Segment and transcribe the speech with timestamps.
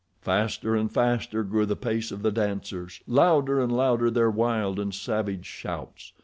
[0.23, 4.95] Faster and faster grew the pace of the dancers, louder and louder their wild and
[4.95, 6.11] savage shouts.